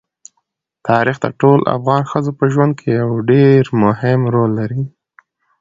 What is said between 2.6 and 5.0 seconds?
کې یو ډېر مهم رول لري.